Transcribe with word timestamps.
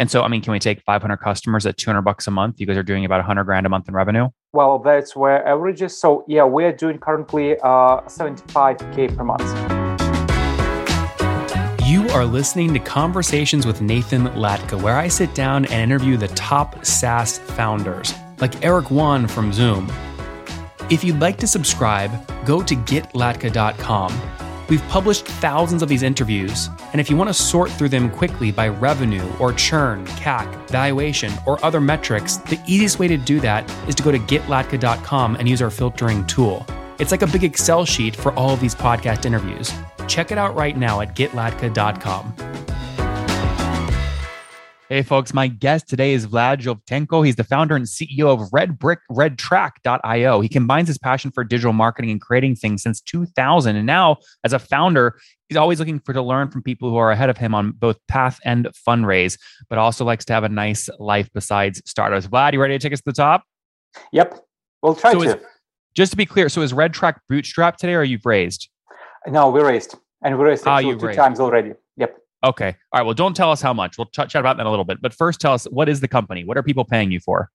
And 0.00 0.10
so, 0.10 0.22
I 0.22 0.28
mean, 0.28 0.40
can 0.40 0.52
we 0.52 0.58
take 0.58 0.80
500 0.80 1.18
customers 1.18 1.66
at 1.66 1.76
200 1.76 2.00
bucks 2.00 2.26
a 2.26 2.30
month? 2.30 2.58
You 2.58 2.64
guys 2.64 2.78
are 2.78 2.82
doing 2.82 3.04
about 3.04 3.18
100 3.18 3.44
grand 3.44 3.66
a 3.66 3.68
month 3.68 3.86
in 3.86 3.92
revenue. 3.92 4.30
Well, 4.54 4.78
that's 4.78 5.14
where 5.14 5.46
averages. 5.46 6.00
So 6.00 6.24
yeah, 6.26 6.44
we're 6.44 6.72
doing 6.72 6.96
currently 6.96 7.58
uh, 7.58 8.00
75k 8.08 9.14
per 9.14 9.24
month. 9.24 9.42
You 11.86 12.08
are 12.08 12.24
listening 12.24 12.72
to 12.72 12.80
Conversations 12.80 13.66
with 13.66 13.82
Nathan 13.82 14.28
Latka, 14.28 14.80
where 14.80 14.96
I 14.96 15.08
sit 15.08 15.34
down 15.34 15.66
and 15.66 15.92
interview 15.92 16.16
the 16.16 16.28
top 16.28 16.82
SaaS 16.82 17.38
founders, 17.38 18.14
like 18.38 18.64
Eric 18.64 18.88
Yuan 18.88 19.28
from 19.28 19.52
Zoom. 19.52 19.92
If 20.88 21.04
you'd 21.04 21.20
like 21.20 21.36
to 21.40 21.46
subscribe, 21.46 22.10
go 22.46 22.62
to 22.62 22.74
getlatka.com 22.74 24.49
We've 24.70 24.86
published 24.88 25.26
thousands 25.26 25.82
of 25.82 25.88
these 25.88 26.04
interviews, 26.04 26.70
and 26.92 27.00
if 27.00 27.10
you 27.10 27.16
want 27.16 27.28
to 27.28 27.34
sort 27.34 27.72
through 27.72 27.88
them 27.88 28.08
quickly 28.08 28.52
by 28.52 28.68
revenue 28.68 29.28
or 29.40 29.52
churn, 29.52 30.06
CAC, 30.06 30.46
valuation, 30.68 31.32
or 31.44 31.62
other 31.64 31.80
metrics, 31.80 32.36
the 32.36 32.60
easiest 32.68 33.00
way 33.00 33.08
to 33.08 33.16
do 33.16 33.40
that 33.40 33.68
is 33.88 33.96
to 33.96 34.04
go 34.04 34.12
to 34.12 34.18
getlatka.com 34.20 35.34
and 35.34 35.48
use 35.48 35.60
our 35.60 35.70
filtering 35.70 36.24
tool. 36.28 36.64
It's 37.00 37.10
like 37.10 37.22
a 37.22 37.26
big 37.26 37.42
Excel 37.42 37.84
sheet 37.84 38.14
for 38.14 38.32
all 38.34 38.50
of 38.50 38.60
these 38.60 38.76
podcast 38.76 39.26
interviews. 39.26 39.72
Check 40.06 40.30
it 40.30 40.38
out 40.38 40.54
right 40.54 40.76
now 40.76 41.00
at 41.00 41.16
getlatka.com. 41.16 42.69
Hey, 44.92 45.02
folks, 45.02 45.32
my 45.32 45.46
guest 45.46 45.88
today 45.88 46.14
is 46.14 46.26
Vlad 46.26 46.62
Zhovtenko. 46.62 47.24
He's 47.24 47.36
the 47.36 47.44
founder 47.44 47.76
and 47.76 47.84
CEO 47.84 48.24
of 48.24 48.52
Red 48.52 48.76
Brick 48.76 48.98
RedTrack.io. 49.08 50.40
He 50.40 50.48
combines 50.48 50.88
his 50.88 50.98
passion 50.98 51.30
for 51.30 51.44
digital 51.44 51.72
marketing 51.72 52.10
and 52.10 52.20
creating 52.20 52.56
things 52.56 52.82
since 52.82 53.00
2000. 53.02 53.76
And 53.76 53.86
now, 53.86 54.16
as 54.42 54.52
a 54.52 54.58
founder, 54.58 55.16
he's 55.48 55.56
always 55.56 55.78
looking 55.78 56.00
for 56.00 56.12
to 56.12 56.20
learn 56.20 56.50
from 56.50 56.64
people 56.64 56.90
who 56.90 56.96
are 56.96 57.12
ahead 57.12 57.30
of 57.30 57.36
him 57.36 57.54
on 57.54 57.70
both 57.70 57.98
path 58.08 58.40
and 58.44 58.66
fundraise, 58.84 59.38
but 59.68 59.78
also 59.78 60.04
likes 60.04 60.24
to 60.24 60.32
have 60.32 60.42
a 60.42 60.48
nice 60.48 60.88
life 60.98 61.30
besides 61.32 61.80
startups. 61.88 62.26
Vlad, 62.26 62.54
you 62.54 62.60
ready 62.60 62.76
to 62.76 62.82
take 62.82 62.92
us 62.92 62.98
to 62.98 63.04
the 63.06 63.12
top? 63.12 63.44
Yep. 64.10 64.44
We'll 64.82 64.96
try 64.96 65.12
so 65.12 65.20
to. 65.20 65.28
Is, 65.28 65.36
just 65.94 66.10
to 66.10 66.16
be 66.16 66.26
clear, 66.26 66.48
so 66.48 66.62
is 66.62 66.72
Red 66.72 66.92
Track 66.92 67.20
bootstrap 67.28 67.76
today 67.76 67.94
or 67.94 68.02
you've 68.02 68.26
raised? 68.26 68.68
No, 69.28 69.50
we 69.50 69.60
raised. 69.60 69.94
And 70.24 70.36
we 70.36 70.44
raised 70.44 70.66
ah, 70.66 70.80
two 70.80 70.98
raised. 70.98 71.16
times 71.16 71.38
already. 71.38 71.74
Okay. 72.42 72.76
All 72.92 73.00
right. 73.00 73.04
Well, 73.04 73.14
don't 73.14 73.34
tell 73.34 73.50
us 73.50 73.60
how 73.60 73.74
much. 73.74 73.98
We'll 73.98 74.06
ch- 74.06 74.28
chat 74.28 74.36
about 74.36 74.56
that 74.56 74.62
in 74.62 74.66
a 74.66 74.70
little 74.70 74.84
bit. 74.84 75.02
But 75.02 75.12
first, 75.12 75.40
tell 75.40 75.52
us 75.52 75.64
what 75.66 75.88
is 75.88 76.00
the 76.00 76.08
company? 76.08 76.44
What 76.44 76.56
are 76.56 76.62
people 76.62 76.84
paying 76.84 77.10
you 77.10 77.20
for? 77.20 77.50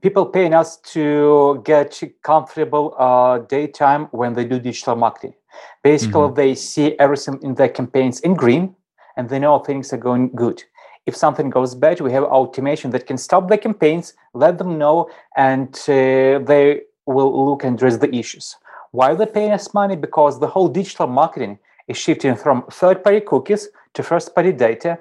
People 0.00 0.24
paying 0.24 0.54
us 0.54 0.78
to 0.78 1.60
get 1.64 2.00
comfortable 2.22 2.94
uh, 2.98 3.38
daytime 3.38 4.06
when 4.12 4.32
they 4.32 4.44
do 4.44 4.58
digital 4.58 4.96
marketing. 4.96 5.34
Basically, 5.82 6.20
mm-hmm. 6.20 6.34
they 6.34 6.54
see 6.54 6.98
everything 6.98 7.38
in 7.42 7.54
their 7.54 7.68
campaigns 7.68 8.20
in 8.20 8.34
green, 8.34 8.74
and 9.16 9.28
they 9.28 9.38
know 9.38 9.58
things 9.58 9.92
are 9.92 9.98
going 9.98 10.30
good. 10.34 10.62
If 11.04 11.16
something 11.16 11.50
goes 11.50 11.74
bad, 11.74 12.00
we 12.00 12.12
have 12.12 12.24
automation 12.24 12.90
that 12.92 13.06
can 13.06 13.18
stop 13.18 13.48
the 13.48 13.58
campaigns, 13.58 14.14
let 14.32 14.58
them 14.58 14.78
know, 14.78 15.10
and 15.36 15.74
uh, 15.88 16.38
they 16.38 16.82
will 17.06 17.50
look 17.50 17.64
and 17.64 17.74
address 17.74 17.96
the 17.96 18.14
issues. 18.14 18.56
Why 18.92 19.10
are 19.10 19.16
they 19.16 19.26
paying 19.26 19.50
us 19.50 19.74
money? 19.74 19.96
Because 19.96 20.38
the 20.38 20.46
whole 20.46 20.68
digital 20.68 21.06
marketing 21.06 21.58
is 21.88 21.96
shifting 21.96 22.36
from 22.36 22.62
third-party 22.70 23.22
cookies 23.22 23.68
to 23.94 24.02
first-party 24.02 24.52
data, 24.52 24.98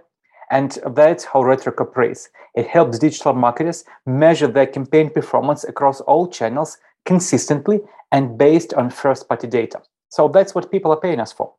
and 0.52 0.78
that's 0.95 1.23
how 1.23 1.42
RedTrack 1.42 1.80
operates. 1.80 2.30
It 2.56 2.68
helps 2.68 3.00
digital 3.00 3.34
marketers 3.34 3.86
measure 4.06 4.48
their 4.48 4.66
campaign 4.66 5.09
performance 5.09 5.64
across 5.64 6.02
all 6.02 6.28
channels 6.28 6.78
consistently 7.06 7.82
and 8.12 8.38
based 8.38 8.73
on 8.73 8.90
first-party 8.90 9.48
data. 9.48 9.82
So 10.10 10.28
that's 10.28 10.56
what 10.56 10.72
people 10.72 10.92
are 10.92 11.00
paying 11.00 11.20
us 11.20 11.32
for. 11.32 11.54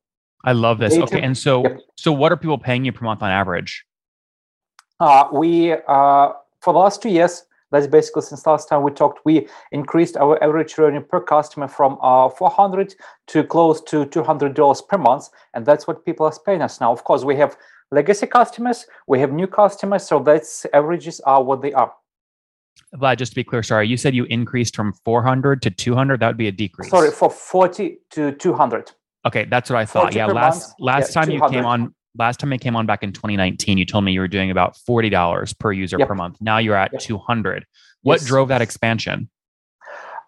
I 0.45 0.53
love 0.53 0.79
this. 0.79 0.95
Data, 0.95 1.05
okay, 1.05 1.21
and 1.21 1.37
so 1.37 1.63
yep. 1.63 1.81
so 1.97 2.13
what 2.13 2.33
are 2.33 2.37
people 2.37 2.59
paying 2.59 2.85
you 2.85 2.93
per 2.93 3.05
month 3.05 3.23
on 3.23 3.31
average? 3.31 3.85
Uh, 4.99 5.29
we 5.33 5.73
uh, 5.73 6.33
for 6.61 6.73
the 6.73 6.79
last 6.79 7.03
two 7.03 7.11
years 7.11 7.45
that's 7.71 7.87
basically 7.87 8.23
since 8.23 8.47
last 8.47 8.69
time 8.69 8.83
we 8.83 8.91
talked, 8.91 9.21
we 9.25 9.49
increased 9.73 10.17
our 10.17 10.43
average 10.43 10.77
revenue 10.77 11.01
per 11.01 11.21
customer 11.21 11.69
from 11.69 11.99
uh, 12.03 12.29
400 12.29 12.95
to 13.29 13.45
close 13.45 13.81
to 13.83 14.07
$200 14.07 14.89
per 14.89 14.99
month. 14.99 15.29
And 15.55 15.65
that's 15.65 15.87
what 15.87 16.05
people 16.05 16.27
are 16.27 16.35
paying 16.45 16.63
us 16.63 16.81
now. 16.81 16.93
Of 16.93 17.05
course, 17.05 17.25
we 17.25 17.37
have 17.37 17.57
legacy 17.91 18.27
customers, 18.27 18.87
we 19.07 19.21
have 19.21 19.33
new 19.33 19.47
customers. 19.47 20.07
So 20.07 20.19
that's 20.19 20.67
averages 20.73 21.21
are 21.21 21.43
what 21.43 21.63
they 21.63 21.73
are. 21.73 21.93
Vlad, 22.97 23.19
just 23.19 23.33
to 23.33 23.37
be 23.37 23.45
clear, 23.45 23.63
sorry, 23.63 23.87
you 23.87 23.97
said 23.97 24.15
you 24.15 24.25
increased 24.25 24.75
from 24.75 24.93
400 25.05 25.63
to 25.63 25.71
200. 25.71 26.21
That 26.21 26.29
would 26.29 26.37
be 26.37 26.49
a 26.49 26.53
decrease. 26.53 26.91
Sorry, 26.91 27.11
for 27.11 27.31
40 27.31 27.99
to 28.11 28.33
200. 28.33 28.91
Okay, 29.27 29.45
that's 29.45 29.71
what 29.71 29.79
I 29.79 29.85
thought. 29.85 30.15
Yeah, 30.15 30.27
last 30.27 30.71
month, 30.71 30.75
last 30.81 31.11
yeah, 31.11 31.23
time 31.23 31.31
200. 31.31 31.53
you 31.53 31.59
came 31.59 31.67
on 31.67 31.95
last 32.17 32.41
time 32.41 32.53
I 32.53 32.59
came 32.59 32.77
on 32.77 32.87
back 32.87 33.03
in 33.03 33.13
2019, 33.13 33.79
you 33.79 33.87
told 33.87 34.05
me 34.05 34.13
you 34.13 34.21
were 34.21 34.29
doing 34.29 34.51
about 34.51 34.77
$40 34.89 35.59
per 35.59 35.73
user 35.73 35.99
yep. 35.99 36.09
per 36.09 36.15
month. 36.15 36.39
Now 36.41 36.59
you're 36.59 36.77
at 36.77 36.93
yep. 36.93 37.01
200. 37.01 37.65
What 38.03 38.21
yes. 38.21 38.27
drove 38.27 38.49
that 38.49 38.63
expansion? 38.63 39.29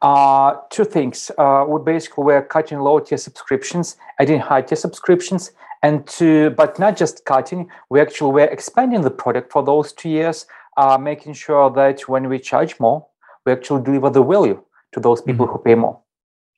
Uh, 0.02 0.56
two 0.70 0.84
things. 0.84 1.30
Uh, 1.38 1.64
we 1.68 1.80
basically 1.80 2.24
were 2.24 2.42
cutting 2.42 2.80
low 2.80 2.98
tier 2.98 3.18
subscriptions, 3.18 3.96
adding 4.18 4.40
high 4.40 4.62
tier 4.62 4.76
subscriptions, 4.76 5.52
and 5.82 6.06
to 6.08 6.50
but 6.50 6.78
not 6.78 6.96
just 6.96 7.24
cutting. 7.24 7.68
We 7.88 8.00
actually 8.00 8.32
were 8.32 8.46
expanding 8.46 9.02
the 9.02 9.10
product 9.10 9.52
for 9.52 9.62
those 9.62 9.92
two 9.92 10.08
years, 10.08 10.46
uh, 10.76 10.98
making 10.98 11.34
sure 11.34 11.70
that 11.70 12.08
when 12.08 12.28
we 12.28 12.40
charge 12.40 12.80
more, 12.80 13.06
we 13.46 13.52
actually 13.52 13.84
deliver 13.84 14.10
the 14.10 14.24
value 14.24 14.60
to 14.92 15.00
those 15.00 15.22
people 15.22 15.46
mm-hmm. 15.46 15.56
who 15.56 15.62
pay 15.62 15.76
more. 15.76 16.00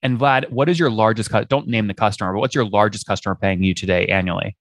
And 0.03 0.19
Vlad, 0.19 0.51
what 0.51 0.71
is 0.71 0.79
your 0.79 0.91
largest? 0.91 1.31
Don't 1.49 1.69
name 1.69 1.87
the 1.87 1.95
customer, 1.95 2.33
but 2.33 2.41
what's 2.41 2.55
your 2.55 2.67
largest 2.67 3.07
customer 3.07 3.35
paying 3.35 3.63
you 3.63 3.75
today 3.75 4.07
annually? 4.07 4.57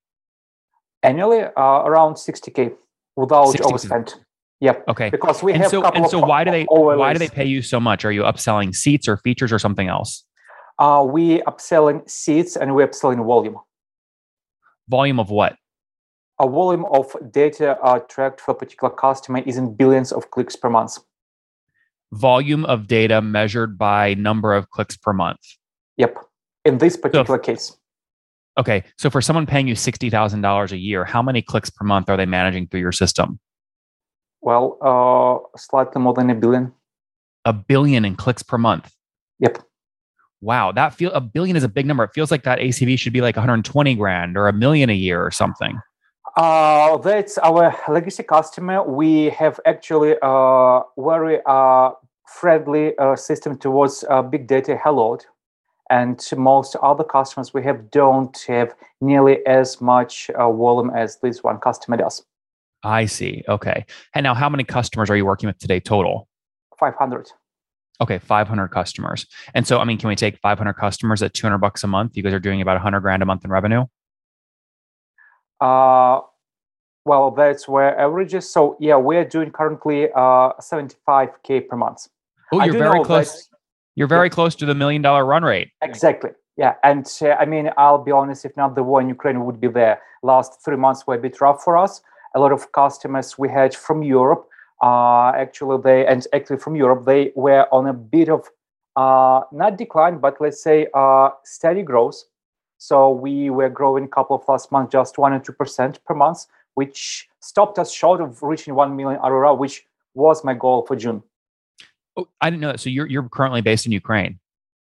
Annually 1.04 1.42
uh, 1.44 1.84
around 1.86 2.16
60k 2.16 2.74
without 3.16 3.52
60, 3.52 3.68
overspend. 3.68 4.16
Yep. 4.62 4.86
Okay. 4.88 5.10
Because 5.10 5.44
we 5.44 5.52
and 5.52 5.62
have 5.62 5.72
so, 5.72 5.84
and 5.84 6.10
so 6.10 6.20
why 6.20 6.44
do 6.44 6.52
they 6.52 6.64
why 6.64 7.12
do 7.12 7.20
they 7.20 7.28
pay 7.28 7.46
you 7.46 7.62
so 7.62 7.80
much? 7.80 8.06
Are 8.06 8.12
you 8.12 8.22
upselling 8.22 8.74
seats 8.74 9.08
or 9.08 9.18
features 9.18 9.52
or 9.52 9.60
something 9.60 9.90
else? 9.90 10.24
Uh, 10.80 11.06
we 11.08 11.42
upselling 11.42 12.10
seats 12.10 12.56
and 12.56 12.74
we're 12.74 12.88
upselling 12.88 13.26
volume. 13.26 13.58
Volume 14.88 15.20
of 15.20 15.30
what? 15.30 15.58
A 16.40 16.48
volume 16.48 16.86
of 16.92 17.16
data 17.32 17.78
uh, 17.84 18.00
tracked 18.00 18.42
for 18.42 18.52
a 18.52 18.56
particular 18.56 18.94
customer 18.94 19.40
is 19.46 19.58
in 19.58 19.76
billions 19.76 20.12
of 20.12 20.32
clicks 20.32 20.56
per 20.56 20.70
month. 20.70 20.98
Volume 22.14 22.66
of 22.66 22.88
data 22.88 23.22
measured 23.22 23.78
by 23.78 24.14
number 24.14 24.54
of 24.54 24.70
clicks 24.70 24.98
per 24.98 25.14
month. 25.14 25.40
Yep. 25.98 26.18
In 26.66 26.78
this 26.78 26.96
particular 26.96 27.38
so 27.38 27.44
case. 27.44 27.78
Okay. 28.58 28.84
So 28.98 29.10
for 29.10 29.22
someone 29.22 29.46
paying 29.46 29.68
you 29.68 29.76
$60,000 29.76 30.72
a 30.72 30.78
year, 30.78 31.06
how 31.06 31.22
many 31.22 31.42
clicks 31.42 31.70
per 31.70 31.86
month 31.86 32.10
are 32.10 32.18
they 32.18 32.26
managing 32.26 32.68
through 32.68 32.82
your 32.82 32.92
system? 32.92 33.40
Well, 34.42 34.78
uh, 34.82 35.58
slightly 35.58 36.02
more 36.02 36.14
than 36.14 36.30
a 36.30 36.36
billion. 36.36 36.74
A 37.46 37.54
billion 37.54 38.06
in 38.06 38.16
clicks 38.16 38.44
per 38.44 38.58
month. 38.58 38.94
Yep. 39.40 39.60
Wow, 40.42 40.74
that 40.74 40.94
feel 40.94 41.12
a 41.14 41.22
billion 41.22 41.56
is 41.56 41.64
a 41.64 41.70
big 41.70 41.86
number. 41.86 42.04
It 42.04 42.12
feels 42.14 42.30
like 42.30 42.44
that 42.44 42.60
ACV 42.60 43.00
should 43.00 43.14
be 43.14 43.22
like 43.22 43.38
120 43.38 43.96
grand 43.96 44.38
or 44.38 44.50
a 44.50 44.54
million 44.54 44.90
a 44.90 44.94
year 44.94 45.26
or 45.26 45.32
something. 45.32 45.80
Uh, 46.36 46.98
that's 46.98 47.38
our 47.38 47.74
legacy 47.88 48.24
customer. 48.24 48.84
We 48.84 49.30
have 49.30 49.60
actually 49.66 50.16
a 50.22 50.26
uh, 50.26 50.84
very 50.98 51.40
uh, 51.46 51.92
friendly 52.28 52.98
uh, 52.98 53.16
system 53.16 53.58
towards 53.58 54.04
uh, 54.10 54.22
big 54.22 54.48
data 54.48 54.78
hello 54.84 55.18
and 55.90 56.24
most 56.38 56.76
other 56.82 57.04
customers 57.04 57.54
we 57.54 57.64
have 57.64 57.92
don't 57.92 58.38
have 58.48 58.74
nearly 59.02 59.46
as 59.46 59.82
much 59.82 60.30
uh, 60.32 60.52
volume 60.52 60.92
as 60.96 61.20
this 61.20 61.44
one 61.44 61.60
customer 61.60 61.98
does. 61.98 62.24
I 62.84 63.06
see. 63.06 63.44
Okay. 63.48 63.86
And 64.14 64.24
now, 64.24 64.34
how 64.34 64.50
many 64.50 64.64
customers 64.64 65.10
are 65.10 65.16
you 65.16 65.26
working 65.26 65.48
with 65.48 65.58
today 65.58 65.80
total? 65.80 66.28
500. 66.80 67.32
Okay, 68.02 68.20
500 68.20 68.68
customers. 68.70 69.26
And 69.54 69.66
so, 69.66 69.80
I 69.80 69.86
mean, 69.86 69.98
can 69.98 70.10
we 70.10 70.16
take 70.16 70.38
500 70.40 70.74
customers 70.74 71.22
at 71.22 71.34
200 71.34 71.60
bucks 71.60 71.84
a 71.84 71.88
month? 71.88 72.18
You 72.18 72.24
guys 72.24 72.34
are 72.34 72.40
doing 72.40 72.62
about 72.62 72.74
100 72.74 73.00
grand 73.00 73.24
a 73.24 73.26
month 73.26 73.46
in 73.46 73.52
revenue. 73.52 73.86
Uh, 75.62 76.20
well, 77.06 77.32
that's 77.32 77.68
where 77.68 77.98
averages. 77.98 78.52
So, 78.52 78.76
yeah, 78.80 78.96
we're 78.96 79.26
doing 79.26 79.52
currently 79.52 80.10
uh, 80.12 80.54
75k 80.60 81.68
per 81.68 81.78
month. 81.78 82.08
Oh, 82.52 82.64
you're 82.64 82.74
very 82.74 83.04
close. 83.04 83.48
You're 83.96 84.08
very 84.08 84.28
yeah. 84.28 84.38
close 84.38 84.56
to 84.56 84.66
the 84.66 84.76
million 84.76 85.02
dollar 85.02 85.26
run 85.26 85.44
rate. 85.44 85.70
Exactly. 85.82 86.32
Yeah. 86.58 86.76
And 86.84 87.12
uh, 87.22 87.32
I 87.40 87.46
mean, 87.46 87.72
I'll 87.78 88.04
be 88.04 88.12
honest, 88.12 88.46
if 88.46 88.56
not 88.58 88.76
the 88.76 88.84
war 88.84 89.02
in 89.02 89.10
Ukraine 89.10 89.46
would 89.46 89.60
be 89.60 89.68
there. 89.68 90.02
Last 90.22 90.64
three 90.64 90.78
months 90.78 91.06
were 91.06 91.16
a 91.16 91.20
bit 91.20 91.40
rough 91.42 91.64
for 91.64 91.78
us. 91.78 92.02
A 92.36 92.40
lot 92.40 92.52
of 92.52 92.72
customers 92.72 93.38
we 93.38 93.50
had 93.50 93.76
from 93.76 94.02
Europe, 94.02 94.48
uh, 94.82 95.32
actually, 95.36 95.80
they, 95.84 96.06
and 96.06 96.26
actually 96.34 96.58
from 96.58 96.76
Europe, 96.76 97.06
they 97.06 97.32
were 97.36 97.68
on 97.72 97.88
a 97.88 97.94
bit 97.94 98.30
of 98.30 98.50
uh, 98.96 99.42
not 99.52 99.78
decline, 99.78 100.18
but 100.20 100.40
let's 100.40 100.62
say 100.62 100.88
uh, 100.94 101.30
steady 101.44 101.84
growth. 101.84 102.24
So 102.78 103.12
we 103.12 103.50
were 103.50 103.70
growing 103.70 104.06
a 104.06 104.08
couple 104.08 104.36
of 104.36 104.44
last 104.48 104.72
months, 104.72 104.92
just 104.92 105.18
one 105.18 105.34
and 105.34 105.44
two 105.44 105.54
percent 105.54 106.04
per 106.06 106.14
month, 106.14 106.46
which 106.74 107.30
stopped 107.40 107.80
us 107.80 107.92
short 107.92 108.20
of 108.20 108.42
reaching 108.44 108.76
one 108.76 108.96
million 108.96 109.20
ARR, 109.22 109.56
which 109.56 109.86
was 110.16 110.44
my 110.44 110.54
goal 110.54 110.86
for 110.86 110.96
June. 110.96 111.24
Oh, 112.16 112.28
I 112.42 112.50
didn't 112.50 112.62
know 112.62 112.72
that. 112.72 112.80
So 112.80 112.90
you're 112.90 113.08
you're 113.08 113.28
currently 113.30 113.62
based 113.62 113.86
in 113.86 113.92
Ukraine. 113.92 114.40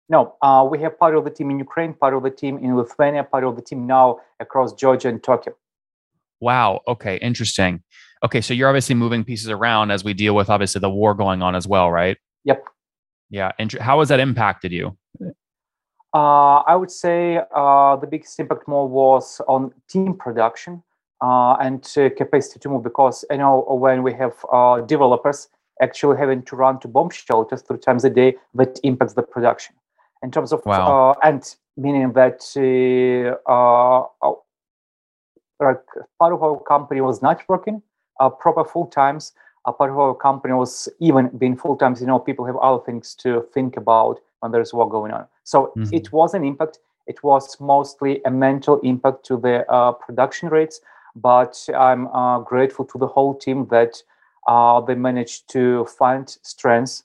No, 0.09 0.35
uh, 0.41 0.67
we 0.69 0.79
have 0.79 0.99
part 0.99 1.15
of 1.15 1.23
the 1.23 1.31
team 1.31 1.49
in 1.49 1.59
Ukraine, 1.59 1.93
part 1.93 2.13
of 2.13 2.23
the 2.23 2.29
team 2.29 2.57
in 2.57 2.75
Lithuania, 2.75 3.23
part 3.23 3.43
of 3.43 3.55
the 3.55 3.61
team 3.61 3.87
now 3.87 4.19
across 4.39 4.73
Georgia 4.73 5.09
and 5.09 5.23
Turkey. 5.23 5.51
Wow. 6.41 6.81
Okay. 6.87 7.17
Interesting. 7.17 7.81
Okay, 8.23 8.41
so 8.41 8.53
you're 8.53 8.69
obviously 8.69 8.95
moving 8.95 9.23
pieces 9.23 9.49
around 9.49 9.91
as 9.91 10.03
we 10.03 10.13
deal 10.13 10.35
with 10.35 10.49
obviously 10.49 10.79
the 10.79 10.89
war 10.89 11.13
going 11.13 11.41
on 11.41 11.55
as 11.55 11.67
well, 11.67 11.89
right? 11.89 12.17
Yep. 12.43 12.65
Yeah. 13.29 13.51
And 13.59 13.71
how 13.73 13.99
has 13.99 14.09
that 14.09 14.19
impacted 14.19 14.71
you? 14.71 14.97
Uh, 16.13 16.57
I 16.59 16.75
would 16.75 16.91
say 16.91 17.39
uh, 17.55 17.95
the 17.95 18.07
biggest 18.07 18.39
impact 18.39 18.67
more 18.67 18.87
was 18.87 19.41
on 19.47 19.73
team 19.89 20.15
production 20.15 20.83
uh, 21.21 21.53
and 21.55 21.81
capacity 22.17 22.59
to 22.59 22.69
move 22.69 22.83
because 22.83 23.25
you 23.31 23.37
know 23.37 23.65
when 23.69 24.03
we 24.03 24.13
have 24.13 24.33
uh, 24.51 24.81
developers 24.81 25.47
actually 25.81 26.17
having 26.17 26.43
to 26.43 26.55
run 26.55 26.79
to 26.79 26.87
bomb 26.87 27.09
shelters 27.09 27.61
three 27.61 27.79
times 27.79 28.03
a 28.05 28.09
day, 28.09 28.35
that 28.53 28.79
impacts 28.83 29.13
the 29.13 29.23
production. 29.23 29.75
In 30.21 30.31
terms 30.31 30.53
of 30.53 30.65
wow. 30.65 31.11
Uh, 31.11 31.15
and 31.23 31.55
meaning 31.75 32.13
that 32.13 32.41
uh, 33.45 34.03
like 35.59 35.81
part 36.19 36.33
of 36.33 36.43
our 36.43 36.59
company 36.59 37.01
was 37.01 37.21
not 37.21 37.41
working 37.49 37.81
proper 38.39 38.63
full 38.63 38.87
times. 38.87 39.33
A 39.65 39.71
part 39.71 39.91
of 39.91 39.97
our 39.97 40.13
company 40.13 40.53
was 40.53 40.89
even 40.99 41.29
being 41.37 41.55
full 41.55 41.77
times. 41.77 42.01
You 42.01 42.07
know, 42.07 42.19
people 42.19 42.45
have 42.45 42.57
other 42.57 42.83
things 42.83 43.15
to 43.15 43.45
think 43.53 43.77
about 43.77 44.19
when 44.41 44.51
there's 44.51 44.73
war 44.73 44.89
going 44.89 45.13
on. 45.13 45.25
So 45.43 45.71
mm-hmm. 45.77 45.93
it 45.93 46.11
was 46.11 46.33
an 46.33 46.43
impact. 46.43 46.79
It 47.07 47.23
was 47.23 47.59
mostly 47.59 48.21
a 48.25 48.31
mental 48.31 48.79
impact 48.81 49.25
to 49.25 49.37
the 49.37 49.69
uh, 49.71 49.93
production 49.93 50.49
rates, 50.49 50.81
but 51.15 51.67
I'm 51.75 52.07
uh, 52.07 52.39
grateful 52.39 52.85
to 52.85 52.97
the 52.97 53.07
whole 53.07 53.35
team 53.35 53.67
that 53.71 54.01
uh, 54.47 54.81
they 54.81 54.95
managed 54.95 55.49
to 55.51 55.85
find 55.85 56.29
strengths 56.43 57.03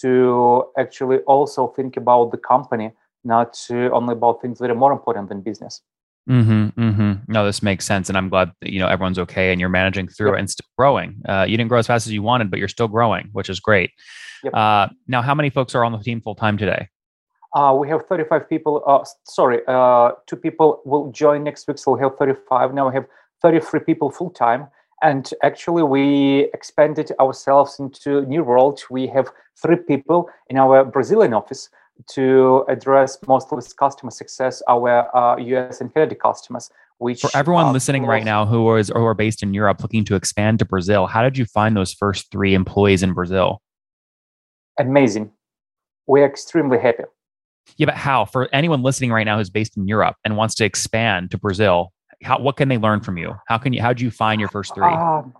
to 0.00 0.64
actually 0.78 1.18
also 1.18 1.68
think 1.68 1.96
about 1.96 2.30
the 2.30 2.38
company, 2.38 2.92
not 3.22 3.58
only 3.70 4.12
about 4.12 4.42
things 4.42 4.58
that 4.58 4.70
are 4.70 4.74
more 4.74 4.92
important 4.92 5.28
than 5.28 5.40
business. 5.40 5.82
Mm-hmm, 6.28 6.80
mm-hmm. 6.80 7.12
No, 7.32 7.44
this 7.44 7.62
makes 7.62 7.84
sense, 7.84 8.08
and 8.08 8.16
I'm 8.16 8.30
glad 8.30 8.50
that, 8.60 8.70
you 8.70 8.78
know 8.78 8.88
everyone's 8.88 9.18
okay 9.18 9.52
and 9.52 9.60
you're 9.60 9.68
managing 9.68 10.08
through 10.08 10.28
yep. 10.28 10.36
it 10.36 10.40
and 10.40 10.50
still 10.50 10.66
growing. 10.78 11.20
Uh, 11.28 11.44
you 11.46 11.56
didn't 11.56 11.68
grow 11.68 11.78
as 11.78 11.86
fast 11.86 12.06
as 12.06 12.12
you 12.12 12.22
wanted, 12.22 12.50
but 12.50 12.58
you're 12.58 12.68
still 12.68 12.88
growing, 12.88 13.28
which 13.32 13.50
is 13.50 13.60
great. 13.60 13.90
Yep. 14.42 14.54
Uh, 14.54 14.88
now, 15.06 15.20
how 15.20 15.34
many 15.34 15.50
folks 15.50 15.74
are 15.74 15.84
on 15.84 15.92
the 15.92 15.98
team 15.98 16.22
full 16.22 16.34
time 16.34 16.56
today? 16.56 16.88
Uh, 17.54 17.76
we 17.78 17.88
have 17.88 18.04
35 18.06 18.48
people. 18.48 18.82
Uh, 18.86 19.04
sorry, 19.24 19.60
uh, 19.68 20.12
two 20.26 20.36
people 20.36 20.80
will 20.84 21.12
join 21.12 21.44
next 21.44 21.68
week, 21.68 21.78
so 21.78 21.92
we'll 21.92 22.00
have 22.00 22.16
35. 22.18 22.74
Now 22.74 22.88
we 22.88 22.94
have 22.94 23.06
33 23.42 23.80
people 23.80 24.10
full 24.10 24.30
time, 24.30 24.66
and 25.04 25.30
actually 25.42 25.82
we 25.82 26.50
expanded 26.54 27.12
ourselves 27.20 27.78
into 27.78 28.22
new 28.22 28.42
world. 28.42 28.82
We 28.90 29.06
have 29.08 29.28
three 29.62 29.76
people 29.76 30.30
in 30.48 30.56
our 30.56 30.84
Brazilian 30.84 31.34
office 31.34 31.68
to 32.12 32.64
address 32.68 33.18
mostly 33.28 33.62
customer 33.78 34.10
success, 34.10 34.62
our 34.66 35.14
uh, 35.14 35.36
US 35.36 35.80
and 35.80 35.92
Canada 35.92 36.14
customers. 36.16 36.70
Which 36.98 37.20
for 37.20 37.30
everyone 37.34 37.72
listening 37.72 38.06
right 38.06 38.24
now 38.24 38.46
who 38.46 38.74
is 38.76 38.90
or 38.90 39.10
are 39.10 39.14
based 39.14 39.42
in 39.42 39.52
Europe 39.52 39.82
looking 39.82 40.04
to 40.06 40.14
expand 40.14 40.60
to 40.60 40.64
Brazil, 40.64 41.06
how 41.06 41.22
did 41.22 41.36
you 41.36 41.44
find 41.44 41.76
those 41.76 41.92
first 41.92 42.30
three 42.30 42.54
employees 42.54 43.02
in 43.02 43.12
Brazil? 43.12 43.60
Amazing. 44.78 45.32
We're 46.06 46.24
extremely 46.24 46.78
happy. 46.78 47.04
Yeah, 47.76 47.86
but 47.86 47.96
how? 47.96 48.24
For 48.24 48.48
anyone 48.52 48.82
listening 48.82 49.10
right 49.10 49.24
now 49.24 49.38
who's 49.38 49.50
based 49.50 49.76
in 49.76 49.88
Europe 49.88 50.16
and 50.24 50.36
wants 50.36 50.54
to 50.56 50.64
expand 50.64 51.32
to 51.32 51.38
Brazil, 51.38 51.92
how 52.22 52.38
what 52.38 52.56
can 52.56 52.68
they 52.68 52.78
learn 52.78 53.00
from 53.00 53.16
you? 53.18 53.34
How 53.46 53.58
can 53.58 53.72
you? 53.72 53.82
How 53.82 53.92
did 53.92 54.00
you 54.00 54.10
find 54.10 54.40
your 54.40 54.48
first 54.48 54.74
three? 54.74 54.86
Um, 54.86 55.34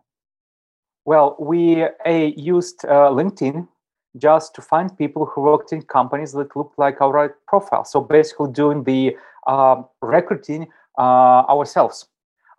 well, 1.05 1.37
we 1.39 1.83
uh, 1.83 1.89
used 2.37 2.85
uh, 2.85 3.11
LinkedIn 3.11 3.69
just 4.17 4.55
to 4.55 4.63
find 4.63 4.97
people 4.97 5.27
who 5.27 5.43
worked 5.43 5.73
in 5.73 5.83
companies 5.83 6.33
that 6.33 6.57
looked 6.57 6.79
like 6.79 7.01
our 7.01 7.37
profile. 7.47 7.85
So 7.85 8.01
basically, 8.01 8.53
doing 8.53 8.85
the 8.85 9.17
uh, 9.47 9.83
recruiting 10.01 10.69
uh, 10.99 11.45
ourselves. 11.49 12.07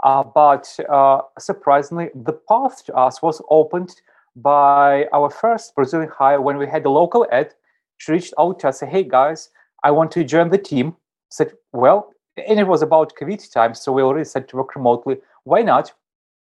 Uh, 0.03 0.23
but 0.23 0.77
uh, 0.89 1.21
surprisingly, 1.39 2.09
the 2.13 2.33
path 2.33 2.85
to 2.85 2.93
us 2.93 3.21
was 3.21 3.41
opened 3.49 3.95
by 4.35 5.07
our 5.13 5.29
first 5.29 5.73
Brazilian 5.73 6.11
hire 6.13 6.41
when 6.41 6.57
we 6.57 6.67
had 6.67 6.85
a 6.85 6.89
local 6.89 7.25
ad. 7.31 7.53
She 7.97 8.11
reached 8.11 8.33
out 8.37 8.59
to 8.59 8.67
us, 8.67 8.79
say, 8.79 8.87
"Hey 8.87 9.03
guys, 9.03 9.49
I 9.83 9.91
want 9.91 10.11
to 10.11 10.23
join 10.23 10.49
the 10.49 10.57
team." 10.57 10.95
said, 11.29 11.53
"Well," 11.71 12.13
and 12.37 12.59
it 12.59 12.67
was 12.67 12.81
about 12.81 13.13
COVID 13.15 13.51
time, 13.51 13.73
so 13.73 13.91
we 13.91 14.01
already 14.01 14.25
said 14.25 14.47
to 14.49 14.57
work 14.57 14.75
remotely. 14.75 15.17
Why 15.43 15.61
not? 15.61 15.93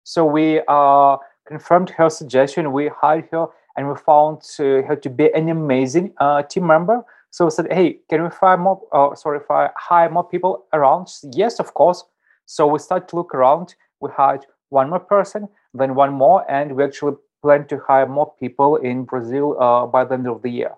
So 0.04 0.24
we 0.24 0.62
uh, 0.68 1.16
confirmed 1.46 1.90
her 1.90 2.08
suggestion. 2.10 2.72
We 2.72 2.88
hired 2.88 3.28
her 3.32 3.46
and 3.76 3.88
we 3.88 3.94
found 3.96 4.42
uh, 4.58 4.82
her 4.88 4.96
to 4.96 5.10
be 5.10 5.32
an 5.34 5.48
amazing 5.48 6.12
uh, 6.18 6.42
team 6.42 6.66
member. 6.66 7.04
So 7.30 7.46
we 7.46 7.50
said, 7.50 7.72
"Hey, 7.72 7.98
can 8.10 8.22
we 8.22 8.30
find 8.30 8.60
more? 8.62 8.82
Uh, 8.92 9.14
sorry, 9.14 9.40
hire 9.48 10.10
more 10.10 10.24
people 10.24 10.64
around?" 10.72 11.08
Yes, 11.32 11.60
of 11.60 11.74
course. 11.74 12.04
So 12.46 12.66
we 12.66 12.78
started 12.78 13.08
to 13.08 13.16
look 13.16 13.34
around. 13.34 13.74
We 14.00 14.10
hired 14.10 14.46
one 14.70 14.90
more 14.90 15.00
person, 15.00 15.48
then 15.74 15.94
one 15.94 16.12
more, 16.12 16.50
and 16.50 16.76
we 16.76 16.84
actually 16.84 17.16
plan 17.42 17.66
to 17.68 17.78
hire 17.86 18.06
more 18.06 18.32
people 18.40 18.76
in 18.76 19.04
Brazil 19.04 19.60
uh, 19.60 19.86
by 19.86 20.04
the 20.04 20.14
end 20.14 20.28
of 20.28 20.42
the 20.42 20.50
year. 20.50 20.72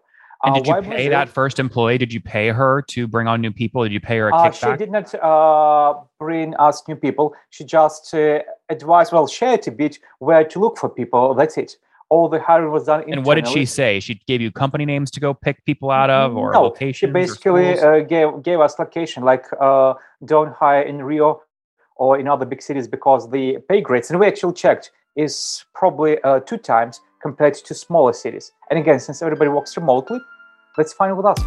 And 0.46 0.54
did 0.54 0.68
uh, 0.68 0.76
you 0.76 0.82
pay 0.82 1.08
that 1.08 1.28
first 1.28 1.58
employee? 1.58 1.98
Did 1.98 2.12
you 2.12 2.20
pay 2.20 2.48
her 2.48 2.82
to 2.82 3.06
bring 3.06 3.26
on 3.26 3.40
new 3.40 3.52
people? 3.52 3.82
Did 3.82 3.92
you 3.92 4.00
pay 4.00 4.18
her 4.18 4.28
a 4.28 4.34
uh, 4.34 4.50
kickback? 4.50 4.72
she 4.72 4.76
did 4.78 4.90
not 4.90 5.14
uh, 5.14 6.00
bring 6.18 6.54
us 6.56 6.82
new 6.86 6.96
people. 6.96 7.34
She 7.50 7.64
just 7.64 8.12
uh, 8.14 8.40
advised, 8.68 9.12
well, 9.12 9.26
shared 9.26 9.66
a 9.66 9.70
bit 9.70 9.98
where 10.18 10.44
to 10.44 10.58
look 10.58 10.78
for 10.78 10.88
people. 10.88 11.34
That's 11.34 11.56
it 11.56 11.76
all 12.10 12.28
the 12.28 12.40
hiring 12.40 12.70
was 12.70 12.84
done. 12.84 13.04
And 13.10 13.24
what 13.24 13.36
did 13.36 13.48
she 13.48 13.64
say? 13.64 14.00
She 14.00 14.14
gave 14.26 14.40
you 14.40 14.50
company 14.52 14.84
names 14.84 15.10
to 15.12 15.20
go 15.20 15.34
pick 15.34 15.64
people 15.64 15.90
out 15.90 16.10
of, 16.10 16.36
or 16.36 16.52
no, 16.52 16.62
locations? 16.64 16.96
She 16.96 17.06
basically 17.06 17.78
uh, 17.78 18.00
gave 18.00 18.42
gave 18.42 18.60
us 18.60 18.78
location 18.78 19.24
like 19.24 19.46
uh, 19.60 19.94
don't 20.24 20.52
hire 20.54 20.82
in 20.82 21.02
Rio 21.02 21.42
or 21.96 22.18
in 22.18 22.28
other 22.28 22.44
big 22.44 22.62
cities 22.62 22.86
because 22.88 23.30
the 23.30 23.58
pay 23.68 23.80
grades, 23.80 24.10
and 24.10 24.20
we 24.20 24.26
actually 24.26 24.54
checked, 24.54 24.90
is 25.16 25.64
probably 25.74 26.20
uh, 26.22 26.40
two 26.40 26.58
times 26.58 27.00
compared 27.22 27.54
to 27.54 27.74
smaller 27.74 28.12
cities. 28.12 28.52
And 28.70 28.78
again, 28.78 29.00
since 29.00 29.22
everybody 29.22 29.50
works 29.50 29.76
remotely, 29.76 30.18
that's 30.76 30.92
fine 30.92 31.16
with 31.16 31.26
us. 31.26 31.38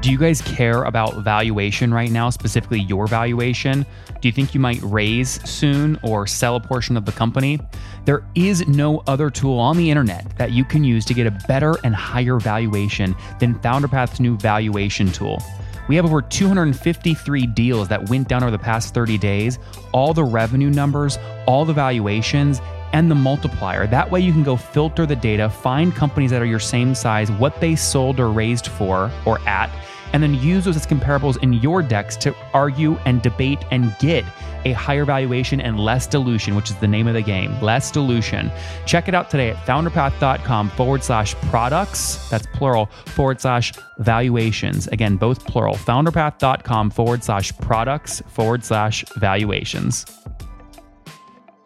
Do 0.00 0.12
you 0.12 0.18
guys 0.18 0.42
care 0.42 0.82
about 0.82 1.22
valuation 1.22 1.94
right 1.94 2.10
now, 2.10 2.28
specifically 2.28 2.80
your 2.80 3.06
valuation? 3.06 3.86
Do 4.20 4.28
you 4.28 4.32
think 4.32 4.52
you 4.52 4.60
might 4.60 4.78
raise 4.82 5.42
soon 5.48 5.98
or 6.02 6.26
sell 6.26 6.56
a 6.56 6.60
portion 6.60 6.98
of 6.98 7.06
the 7.06 7.12
company? 7.12 7.58
There 8.04 8.26
is 8.34 8.68
no 8.68 9.02
other 9.06 9.30
tool 9.30 9.58
on 9.58 9.78
the 9.78 9.90
internet 9.90 10.36
that 10.36 10.52
you 10.52 10.62
can 10.62 10.84
use 10.84 11.06
to 11.06 11.14
get 11.14 11.26
a 11.26 11.30
better 11.48 11.76
and 11.84 11.94
higher 11.94 12.38
valuation 12.38 13.16
than 13.40 13.54
FounderPath's 13.60 14.20
new 14.20 14.36
valuation 14.36 15.10
tool. 15.10 15.42
We 15.88 15.96
have 15.96 16.04
over 16.04 16.20
253 16.20 17.46
deals 17.46 17.88
that 17.88 18.08
went 18.10 18.28
down 18.28 18.42
over 18.42 18.50
the 18.50 18.58
past 18.58 18.92
30 18.92 19.16
days, 19.16 19.58
all 19.92 20.12
the 20.12 20.24
revenue 20.24 20.70
numbers, 20.70 21.18
all 21.46 21.64
the 21.64 21.74
valuations, 21.74 22.60
and 22.94 23.10
the 23.10 23.14
multiplier. 23.14 23.86
That 23.86 24.10
way, 24.10 24.20
you 24.20 24.32
can 24.32 24.42
go 24.42 24.56
filter 24.56 25.04
the 25.04 25.16
data, 25.16 25.50
find 25.50 25.94
companies 25.94 26.30
that 26.30 26.40
are 26.40 26.46
your 26.46 26.58
same 26.58 26.94
size, 26.94 27.30
what 27.30 27.60
they 27.60 27.76
sold 27.76 28.18
or 28.18 28.30
raised 28.30 28.68
for 28.68 29.10
or 29.26 29.38
at 29.40 29.70
and 30.14 30.22
then 30.22 30.34
use 30.34 30.64
those 30.64 30.76
as 30.76 30.86
comparables 30.86 31.42
in 31.42 31.52
your 31.54 31.82
decks 31.82 32.16
to 32.16 32.32
argue 32.54 32.96
and 33.04 33.20
debate 33.20 33.58
and 33.72 33.94
get 33.98 34.24
a 34.64 34.72
higher 34.72 35.04
valuation 35.04 35.60
and 35.60 35.78
less 35.78 36.06
dilution, 36.06 36.54
which 36.54 36.70
is 36.70 36.76
the 36.76 36.86
name 36.86 37.08
of 37.08 37.14
the 37.14 37.20
game, 37.20 37.60
less 37.60 37.90
dilution. 37.90 38.50
Check 38.86 39.08
it 39.08 39.14
out 39.14 39.28
today 39.28 39.50
at 39.50 39.56
founderpath.com 39.66 40.70
forward 40.70 41.02
slash 41.02 41.34
products, 41.50 42.30
that's 42.30 42.46
plural, 42.54 42.86
forward 43.06 43.40
slash 43.40 43.72
valuations. 43.98 44.86
Again, 44.86 45.16
both 45.16 45.44
plural, 45.46 45.74
founderpath.com 45.74 46.90
forward 46.90 47.24
slash 47.24 47.50
products 47.58 48.22
forward 48.28 48.64
slash 48.64 49.04
valuations. 49.16 50.06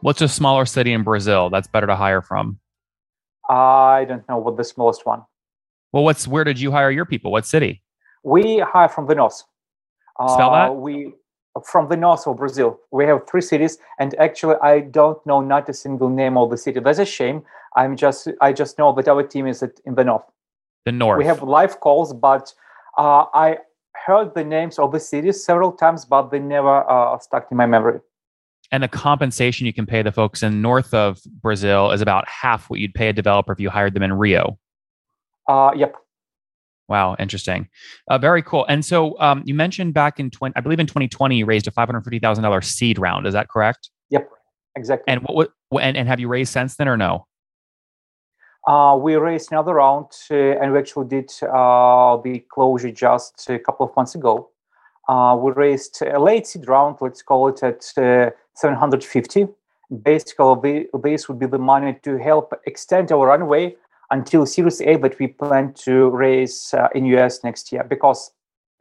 What's 0.00 0.20
a 0.22 0.28
smaller 0.28 0.64
city 0.64 0.92
in 0.92 1.02
Brazil 1.02 1.50
that's 1.50 1.66
better 1.66 1.86
to 1.86 1.96
hire 1.96 2.22
from? 2.22 2.58
I 3.48 4.04
don't 4.08 4.28
know 4.28 4.38
what 4.38 4.56
the 4.56 4.64
smallest 4.64 5.04
one. 5.04 5.22
Well, 5.92 6.04
what's 6.04 6.28
where 6.28 6.44
did 6.44 6.60
you 6.60 6.70
hire 6.70 6.90
your 6.90 7.06
people? 7.06 7.32
What 7.32 7.46
city? 7.46 7.82
We 8.22 8.58
hire 8.58 8.88
from 8.88 9.06
the 9.06 9.14
north. 9.14 9.42
Spell 10.28 10.52
that. 10.52 10.70
Uh, 10.70 10.72
we 10.72 11.14
from 11.64 11.88
the 11.88 11.96
north 11.96 12.26
of 12.26 12.36
Brazil. 12.36 12.78
We 12.90 13.06
have 13.06 13.26
three 13.28 13.40
cities, 13.40 13.78
and 13.98 14.14
actually, 14.16 14.56
I 14.62 14.80
don't 14.80 15.24
know 15.26 15.40
not 15.40 15.68
a 15.68 15.74
single 15.74 16.08
name 16.08 16.36
of 16.36 16.50
the 16.50 16.56
city. 16.56 16.80
That's 16.80 16.98
a 16.98 17.06
shame. 17.06 17.42
I'm 17.74 17.96
just 17.96 18.28
I 18.40 18.52
just 18.52 18.78
know 18.78 18.92
that 18.92 19.08
our 19.08 19.22
team 19.22 19.46
is 19.46 19.62
in 19.62 19.94
the 19.94 20.04
north. 20.04 20.24
The 20.84 20.92
north. 20.92 21.18
We 21.18 21.24
have 21.24 21.42
live 21.42 21.80
calls, 21.80 22.12
but 22.12 22.52
uh, 22.96 23.24
I 23.34 23.58
heard 24.06 24.34
the 24.34 24.44
names 24.44 24.78
of 24.78 24.92
the 24.92 25.00
cities 25.00 25.44
several 25.44 25.72
times, 25.72 26.04
but 26.04 26.30
they 26.30 26.38
never 26.38 26.88
uh, 26.88 27.18
stuck 27.18 27.48
in 27.50 27.56
my 27.56 27.66
memory. 27.66 28.00
And 28.70 28.82
the 28.82 28.88
compensation 28.88 29.66
you 29.66 29.72
can 29.72 29.86
pay 29.86 30.02
the 30.02 30.12
folks 30.12 30.42
in 30.42 30.60
north 30.60 30.92
of 30.92 31.20
Brazil 31.40 31.90
is 31.90 32.00
about 32.00 32.28
half 32.28 32.68
what 32.68 32.80
you'd 32.80 32.94
pay 32.94 33.08
a 33.08 33.12
developer 33.12 33.52
if 33.52 33.60
you 33.60 33.70
hired 33.70 33.94
them 33.94 34.02
in 34.02 34.12
Rio. 34.12 34.58
Uh, 35.48 35.70
yep. 35.74 35.94
Wow, 36.88 37.16
interesting. 37.18 37.68
Uh, 38.08 38.18
very 38.18 38.42
cool. 38.42 38.64
And 38.68 38.84
so 38.84 39.18
um, 39.20 39.42
you 39.44 39.54
mentioned 39.54 39.94
back 39.94 40.18
in 40.18 40.30
20, 40.30 40.54
I 40.56 40.60
believe 40.60 40.80
in 40.80 40.86
2020, 40.86 41.36
you 41.36 41.46
raised 41.46 41.66
a 41.66 41.70
$550,000 41.70 42.64
seed 42.64 42.98
round. 42.98 43.26
Is 43.26 43.34
that 43.34 43.48
correct? 43.48 43.90
Yep, 44.10 44.30
exactly. 44.76 45.04
And 45.12 45.22
what, 45.24 45.50
what 45.68 45.82
and, 45.82 45.96
and 45.96 46.08
have 46.08 46.20
you 46.20 46.28
raised 46.28 46.52
since 46.52 46.76
then 46.76 46.88
or 46.88 46.96
no? 46.96 47.26
Uh, 48.66 48.98
we 49.00 49.16
raised 49.16 49.50
another 49.52 49.74
round 49.74 50.06
uh, 50.30 50.34
and 50.34 50.72
we 50.72 50.78
actually 50.78 51.08
did 51.08 51.30
uh, 51.42 52.16
the 52.18 52.44
closure 52.50 52.90
just 52.90 53.48
a 53.48 53.58
couple 53.58 53.86
of 53.86 53.94
months 53.96 54.14
ago. 54.14 54.50
Uh, 55.08 55.38
we 55.40 55.52
raised 55.52 56.02
a 56.02 56.20
late 56.20 56.46
seed 56.46 56.68
round, 56.68 56.96
let's 57.00 57.22
call 57.22 57.48
it 57.48 57.62
at 57.62 57.82
uh, 57.96 58.30
750. 58.58 59.48
Basically, 60.02 60.86
this 61.02 61.28
would 61.28 61.38
be 61.38 61.46
the 61.46 61.58
money 61.58 61.98
to 62.02 62.18
help 62.18 62.52
extend 62.66 63.10
our 63.10 63.26
runway 63.26 63.74
until 64.10 64.46
Series 64.46 64.80
A 64.80 64.96
that 64.96 65.18
we 65.18 65.28
plan 65.28 65.72
to 65.84 66.10
raise 66.10 66.74
uh, 66.74 66.88
in 66.94 67.06
US 67.06 67.44
next 67.44 67.72
year. 67.72 67.84
Because 67.84 68.32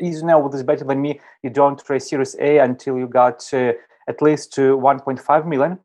as 0.02 0.22
you 0.22 0.26
know 0.26 0.48
this 0.50 0.64
better 0.64 0.84
than 0.84 1.02
me, 1.02 1.20
you 1.44 1.50
don't 1.50 1.82
raise 1.90 2.10
Series 2.10 2.36
A 2.40 2.60
until 2.60 2.98
you 2.98 3.08
got 3.08 3.48
uh, 3.54 3.74
at 4.10 4.22
least 4.22 4.54
to 4.54 4.78
1.5 4.78 5.48
million, 5.48 5.80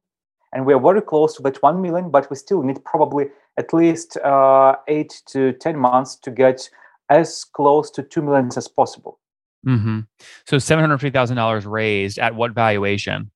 and 0.52 0.64
we 0.64 0.75
are 0.75 0.80
very 0.80 1.02
close 1.02 1.34
to 1.37 1.42
that 1.42 1.62
1 1.62 1.80
million, 1.82 2.11
but 2.11 2.30
we 2.30 2.37
still 2.37 2.62
need 2.62 2.84
probably 2.84 3.26
at 3.58 3.72
least 3.72 4.16
uh, 4.18 4.76
eight 4.88 5.22
to 5.26 5.52
10 5.52 5.76
months 5.76 6.16
to 6.16 6.30
get 6.30 6.68
as 7.11 7.44
close 7.44 7.90
to 7.90 8.02
2 8.02 8.22
millions 8.22 8.56
as 8.56 8.68
possible. 8.68 9.18
Mm-hmm. 9.66 10.00
So 10.46 10.56
$750,000 10.56 11.70
raised 11.70 12.18
at 12.18 12.34
what 12.34 12.52
valuation? 12.52 13.30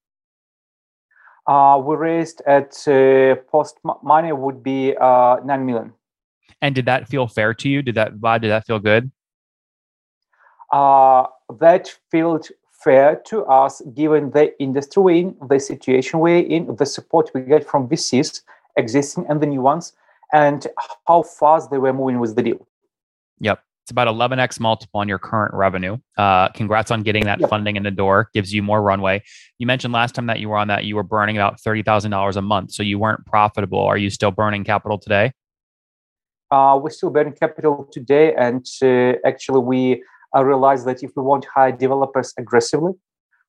Uh, 1.46 1.80
we 1.84 1.94
raised 1.94 2.42
at 2.46 2.76
uh, 2.88 3.36
post 3.50 3.78
money 4.02 4.32
would 4.32 4.62
be 4.62 4.96
uh, 5.00 5.36
9 5.44 5.66
million. 5.66 5.92
And 6.60 6.74
did 6.74 6.86
that 6.86 7.08
feel 7.08 7.28
fair 7.28 7.54
to 7.54 7.68
you? 7.68 7.82
Did 7.82 7.94
that, 7.94 8.16
Vlad, 8.16 8.40
did 8.40 8.50
that 8.50 8.66
feel 8.66 8.78
good? 8.78 9.10
Uh, 10.72 11.26
that 11.60 11.94
felt 12.10 12.50
fair 12.82 13.16
to 13.26 13.44
us 13.44 13.80
given 13.94 14.30
the 14.30 14.60
industry 14.60 15.02
we're 15.02 15.16
in, 15.16 15.36
the 15.48 15.60
situation 15.60 16.18
we're 16.18 16.44
in, 16.44 16.74
the 16.76 16.86
support 16.86 17.30
we 17.34 17.42
get 17.42 17.68
from 17.68 17.88
VCs, 17.88 18.42
existing 18.76 19.26
and 19.28 19.40
the 19.40 19.46
new 19.46 19.60
ones, 19.60 19.92
and 20.32 20.66
how 21.06 21.22
fast 21.22 21.70
they 21.70 21.78
were 21.78 21.92
moving 21.92 22.18
with 22.18 22.34
the 22.34 22.42
deal. 22.42 22.66
Yep. 23.40 23.60
It's 23.86 23.92
about 23.92 24.08
11x 24.08 24.58
multiple 24.58 24.98
on 24.98 25.06
your 25.06 25.20
current 25.20 25.54
revenue. 25.54 25.96
Uh, 26.18 26.48
congrats 26.48 26.90
on 26.90 27.04
getting 27.04 27.26
that 27.26 27.38
funding 27.48 27.76
in 27.76 27.84
the 27.84 27.92
door. 27.92 28.30
Gives 28.34 28.52
you 28.52 28.60
more 28.60 28.82
runway. 28.82 29.22
You 29.58 29.68
mentioned 29.68 29.92
last 29.94 30.16
time 30.16 30.26
that 30.26 30.40
you 30.40 30.48
were 30.48 30.56
on 30.56 30.66
that 30.66 30.86
you 30.86 30.96
were 30.96 31.04
burning 31.04 31.36
about 31.36 31.60
thirty 31.60 31.84
thousand 31.84 32.10
dollars 32.10 32.34
a 32.34 32.42
month, 32.42 32.72
so 32.72 32.82
you 32.82 32.98
weren't 32.98 33.24
profitable. 33.26 33.78
Are 33.78 33.96
you 33.96 34.10
still 34.10 34.32
burning 34.32 34.64
capital 34.64 34.98
today? 34.98 35.30
Uh, 36.50 36.80
we're 36.82 36.90
still 36.90 37.10
burning 37.10 37.34
capital 37.34 37.88
today, 37.92 38.34
and 38.34 38.66
uh, 38.82 39.12
actually, 39.24 39.60
we 39.60 40.02
uh, 40.36 40.42
realized 40.42 40.84
that 40.88 41.04
if 41.04 41.12
we 41.14 41.22
want 41.22 41.44
to 41.44 41.48
hire 41.54 41.70
developers 41.70 42.34
aggressively, 42.36 42.90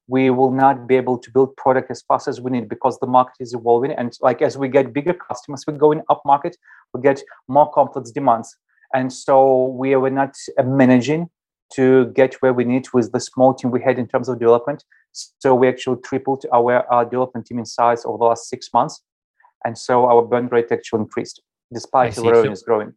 we 0.07 0.29
will 0.29 0.51
not 0.51 0.87
be 0.87 0.97
able 0.97 1.17
to 1.17 1.31
build 1.31 1.57
product 1.57 1.89
as 1.89 2.03
fast 2.03 2.27
as 2.27 2.39
we 2.39 2.51
need 2.51 2.69
because 2.69 2.99
the 2.99 3.07
market 3.07 3.37
is 3.39 3.55
evolving 3.55 3.91
and 3.91 4.15
like 4.21 4.43
as 4.43 4.55
we 4.55 4.69
get 4.69 4.93
bigger 4.93 5.13
customers 5.13 5.65
we 5.67 5.73
go 5.73 5.91
in 5.91 6.01
up 6.09 6.21
market 6.25 6.55
we 6.93 7.01
get 7.01 7.21
more 7.49 7.69
complex 7.71 8.09
demands 8.11 8.55
and 8.93 9.11
so 9.11 9.67
we 9.67 9.95
were 9.95 10.09
not 10.09 10.35
managing 10.63 11.29
to 11.73 12.07
get 12.07 12.35
where 12.35 12.53
we 12.53 12.63
need 12.63 12.87
with 12.93 13.11
the 13.11 13.19
small 13.19 13.53
team 13.53 13.71
we 13.71 13.81
had 13.81 13.99
in 13.99 14.07
terms 14.07 14.29
of 14.29 14.39
development. 14.39 14.83
So 15.11 15.53
we 15.53 15.67
actually 15.67 15.97
tripled 16.03 16.45
our, 16.53 16.85
our 16.91 17.03
development 17.03 17.47
team 17.47 17.59
in 17.59 17.65
size 17.65 18.05
over 18.05 18.17
the 18.17 18.25
last 18.25 18.49
six 18.49 18.69
months. 18.73 19.01
And 19.65 19.77
so 19.77 20.05
our 20.05 20.21
burn 20.21 20.47
rate 20.47 20.71
actually 20.71 21.01
increased 21.01 21.41
despite 21.73 22.15
the 22.15 22.21
revenue 22.21 22.51
is 22.51 22.63
growing. 22.63 22.93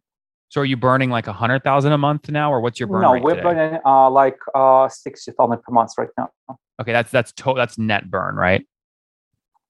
So 0.49 0.61
are 0.61 0.65
you 0.65 0.77
burning 0.77 1.09
like 1.09 1.27
a 1.27 1.33
hundred 1.33 1.63
thousand 1.63 1.93
a 1.93 1.97
month 1.97 2.29
now, 2.29 2.51
or 2.51 2.59
what's 2.59 2.79
your 2.79 2.87
burn? 2.87 3.01
No, 3.01 3.11
we're 3.13 3.35
today? 3.35 3.41
burning 3.41 3.79
uh, 3.85 4.09
like 4.09 4.37
uh, 4.53 4.89
sixty 4.89 5.31
thousand 5.31 5.61
per 5.63 5.71
month 5.71 5.91
right 5.97 6.09
now. 6.17 6.29
Okay, 6.81 6.91
that's 6.91 7.09
that's 7.09 7.31
to- 7.33 7.53
that's 7.55 7.77
net 7.77 8.11
burn, 8.11 8.35
right? 8.35 8.65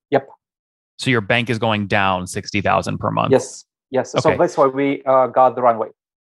Yep. 0.09 0.27
So 0.97 1.11
your 1.11 1.21
bank 1.21 1.51
is 1.51 1.59
going 1.59 1.85
down 1.85 2.25
sixty 2.25 2.61
thousand 2.61 2.97
per 2.97 3.11
month. 3.11 3.31
Yes, 3.31 3.63
yes. 3.91 4.15
Okay. 4.15 4.21
So 4.21 4.37
that's 4.37 4.57
why 4.57 4.67
we 4.67 5.03
uh, 5.03 5.27
got 5.27 5.55
the 5.55 5.61
runway 5.61 5.89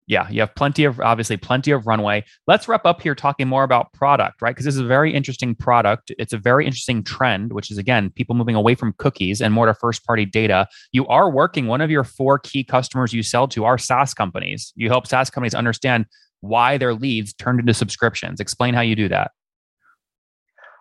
yeah, 0.09 0.27
you 0.31 0.39
have 0.39 0.55
plenty 0.55 0.85
of 0.85 0.99
obviously 0.99 1.37
plenty 1.37 1.69
of 1.69 1.85
runway. 1.85 2.25
Let's 2.47 2.67
wrap 2.67 2.83
up 2.83 2.99
here 2.99 3.13
talking 3.13 3.47
more 3.47 3.63
about 3.63 3.93
product, 3.93 4.41
right? 4.41 4.49
Because 4.49 4.65
this 4.65 4.73
is 4.73 4.81
a 4.81 4.87
very 4.87 5.13
interesting 5.13 5.53
product. 5.53 6.11
It's 6.17 6.33
a 6.33 6.37
very 6.37 6.65
interesting 6.65 7.03
trend, 7.03 7.53
which 7.53 7.69
is 7.69 7.77
again, 7.77 8.09
people 8.15 8.33
moving 8.33 8.55
away 8.55 8.73
from 8.73 8.95
cookies 8.97 9.39
and 9.39 9.53
more 9.53 9.67
to 9.67 9.73
first 9.75 10.03
party 10.03 10.25
data. 10.25 10.67
You 10.91 11.05
are 11.07 11.29
working, 11.29 11.67
one 11.67 11.79
of 11.79 11.91
your 11.91 12.03
four 12.03 12.39
key 12.39 12.63
customers 12.63 13.13
you 13.13 13.21
sell 13.21 13.47
to 13.49 13.65
are 13.65 13.77
SaaS 13.77 14.15
companies. 14.15 14.73
You 14.75 14.89
help 14.89 15.05
SaaS 15.05 15.29
companies 15.29 15.53
understand 15.53 16.07
why 16.41 16.79
their 16.79 16.95
leads 16.95 17.31
turned 17.33 17.59
into 17.59 17.75
subscriptions. 17.75 18.39
Explain 18.39 18.73
how 18.73 18.81
you 18.81 18.95
do 18.95 19.09
that. 19.09 19.29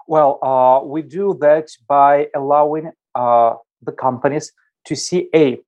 Well, 0.07 0.39
uh, 0.43 0.87
we 0.87 1.03
do 1.03 1.37
that 1.43 1.69
by 1.87 2.29
allowing 2.35 2.93
uh, 3.15 3.57
the 3.83 3.93
companies 3.93 4.53
to 4.87 4.97
see 4.97 5.29
A, 5.35 5.59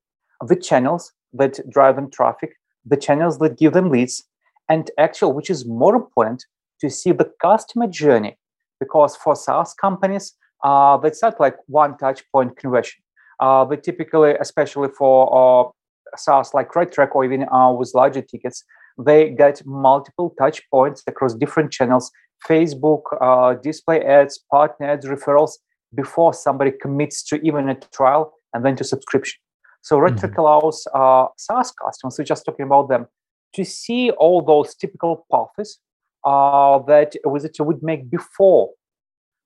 the 0.46 0.56
channels 0.56 1.12
that 1.34 1.60
drive 1.68 1.96
them 1.96 2.10
traffic 2.10 2.54
the 2.84 2.96
channels 2.96 3.38
that 3.38 3.58
give 3.58 3.72
them 3.72 3.90
leads, 3.90 4.24
and 4.68 4.90
actually, 4.98 5.32
which 5.32 5.50
is 5.50 5.66
more 5.66 5.94
important, 5.94 6.44
to 6.80 6.90
see 6.90 7.12
the 7.12 7.30
customer 7.40 7.86
journey. 7.86 8.38
Because 8.78 9.16
for 9.16 9.36
SaaS 9.36 9.74
companies, 9.74 10.32
uh, 10.64 10.96
that's 10.96 11.22
not 11.22 11.38
like 11.38 11.56
one 11.66 11.96
touch 11.98 12.22
point 12.32 12.56
conversion. 12.56 13.02
Uh, 13.38 13.64
but 13.64 13.82
typically, 13.82 14.34
especially 14.40 14.88
for 14.96 15.16
uh, 15.32 15.70
SaaS 16.16 16.54
like 16.54 16.70
RedTrack 16.70 17.14
or 17.14 17.24
even 17.24 17.46
uh, 17.48 17.72
with 17.72 17.92
larger 17.94 18.22
tickets, 18.22 18.64
they 18.98 19.30
get 19.30 19.64
multiple 19.66 20.34
touch 20.38 20.62
points 20.70 21.02
across 21.06 21.34
different 21.34 21.70
channels 21.72 22.10
Facebook, 22.48 23.02
uh, 23.20 23.54
display 23.54 24.02
ads, 24.02 24.38
partner 24.50 24.86
ads, 24.90 25.06
referrals 25.06 25.52
before 25.94 26.32
somebody 26.32 26.70
commits 26.70 27.22
to 27.24 27.36
even 27.46 27.68
a 27.68 27.74
trial 27.94 28.32
and 28.54 28.64
then 28.64 28.76
to 28.76 28.84
subscription. 28.84 29.40
So 29.82 29.96
RedTrack 29.98 30.32
mm-hmm. 30.32 30.40
allows 30.40 30.86
uh, 30.94 31.26
SaaS 31.36 31.72
customers, 31.72 32.16
we're 32.18 32.24
just 32.24 32.44
talking 32.44 32.66
about 32.66 32.88
them, 32.88 33.06
to 33.54 33.64
see 33.64 34.10
all 34.10 34.42
those 34.42 34.74
typical 34.74 35.26
paths 35.30 35.78
uh, 36.24 36.78
that 36.80 37.14
a 37.24 37.32
visitor 37.32 37.64
would 37.64 37.82
make 37.82 38.10
before 38.10 38.70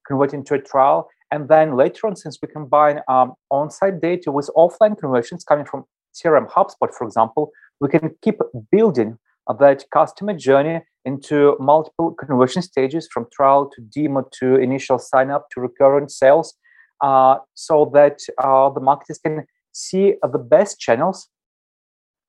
converting 0.07 0.45
to 0.45 0.55
a 0.55 0.59
trial. 0.59 1.09
And 1.31 1.49
then 1.49 1.77
later 1.77 2.07
on, 2.07 2.17
since 2.17 2.39
we 2.43 2.49
combine 2.49 3.01
um, 3.09 3.33
on-site 3.51 4.01
data 4.01 4.31
with 4.31 4.51
offline 4.57 4.99
conversions 4.99 5.45
coming 5.45 5.65
from 5.65 5.85
CRM 6.15 6.49
HubSpot, 6.51 6.93
for 6.93 7.05
example, 7.07 7.51
we 7.81 7.89
can 7.89 8.15
keep 8.23 8.39
building 8.71 9.19
that 9.59 9.85
customer 9.93 10.35
journey 10.35 10.81
into 11.05 11.57
multiple 11.61 12.13
conversion 12.13 12.63
stages 12.63 13.09
from 13.13 13.27
trial 13.33 13.71
to 13.75 13.83
demo 13.83 14.27
to 14.39 14.57
initial 14.57 14.99
sign 14.99 15.31
up 15.31 15.49
to 15.51 15.61
recurrent 15.61 16.11
sales 16.11 16.55
uh, 17.03 17.37
so 17.55 17.91
that 17.93 18.21
uh, 18.39 18.71
the 18.71 18.81
marketers 18.81 19.19
can 19.19 19.45
see 19.75 20.15
the 20.23 20.39
best 20.39 20.79
channels 20.81 21.29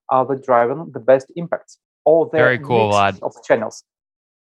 are 0.10 0.26
the 0.26 0.36
driving 0.36 0.92
the 0.94 1.00
best 1.00 1.32
impacts. 1.36 1.80
All 2.04 2.26
the 2.26 2.38
very 2.38 2.60
cool, 2.60 2.92
Vlad. 2.92 3.22
Of 3.24 3.34
channels. 3.44 3.84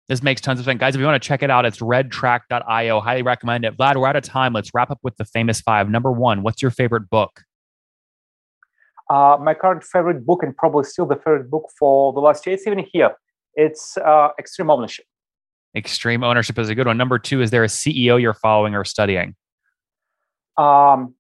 This 0.08 0.22
makes 0.22 0.40
tons 0.40 0.58
of 0.58 0.64
sense, 0.64 0.80
guys. 0.80 0.94
If 0.94 1.00
you 1.00 1.06
want 1.06 1.22
to 1.22 1.26
check 1.26 1.42
it 1.42 1.50
out, 1.50 1.64
it's 1.64 1.78
redtrack.io. 1.78 3.00
Highly 3.00 3.22
recommend 3.22 3.64
it. 3.64 3.76
Vlad, 3.76 3.96
we're 3.96 4.06
out 4.06 4.16
of 4.16 4.24
time. 4.24 4.52
Let's 4.52 4.70
wrap 4.74 4.90
up 4.90 4.98
with 5.02 5.16
the 5.16 5.24
famous 5.24 5.60
five. 5.60 5.88
Number 5.88 6.10
one, 6.10 6.42
what's 6.42 6.60
your 6.60 6.70
favorite 6.70 7.08
book? 7.08 7.42
Uh, 9.08 9.36
my 9.40 9.54
current 9.54 9.84
favorite 9.84 10.24
book, 10.24 10.42
and 10.42 10.56
probably 10.56 10.84
still 10.84 11.06
the 11.06 11.16
favorite 11.16 11.50
book 11.50 11.68
for 11.78 12.12
the 12.12 12.20
last 12.20 12.46
year, 12.46 12.54
it's 12.54 12.66
even 12.66 12.84
here. 12.92 13.12
It's 13.54 13.96
uh, 13.98 14.28
Extreme 14.38 14.70
Ownership. 14.70 15.04
Extreme 15.76 16.24
Ownership 16.24 16.58
is 16.58 16.68
a 16.68 16.74
good 16.74 16.86
one. 16.86 16.96
Number 16.96 17.18
two, 17.18 17.42
is 17.42 17.50
there 17.50 17.64
a 17.64 17.68
CEO 17.68 18.20
you're 18.20 18.34
following 18.34 18.74
or 18.74 18.84
studying? 18.84 19.34
Um, 20.56 21.14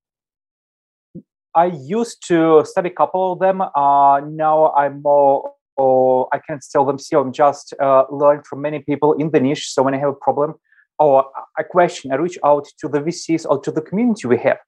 I 1.54 1.66
used 1.66 2.26
to 2.28 2.64
study 2.64 2.88
a 2.88 2.92
couple 2.92 3.32
of 3.32 3.38
them. 3.38 3.60
Uh, 3.60 4.20
now 4.20 4.72
I'm 4.72 5.02
more, 5.02 5.52
or 5.76 6.28
I 6.32 6.38
can't 6.38 6.64
tell 6.72 6.84
them 6.86 6.98
see. 6.98 7.14
I'm 7.14 7.32
just 7.32 7.74
uh, 7.80 8.04
learn 8.10 8.42
from 8.42 8.62
many 8.62 8.78
people 8.78 9.12
in 9.14 9.30
the 9.30 9.40
niche. 9.40 9.70
So 9.72 9.82
when 9.82 9.94
I 9.94 9.98
have 9.98 10.08
a 10.08 10.14
problem 10.14 10.54
or 10.98 11.26
a 11.58 11.64
question, 11.64 12.10
I 12.10 12.16
reach 12.16 12.38
out 12.44 12.66
to 12.78 12.88
the 12.88 13.00
VCs 13.00 13.44
or 13.48 13.60
to 13.60 13.70
the 13.70 13.82
community 13.82 14.28
we 14.28 14.38
have. 14.38 14.58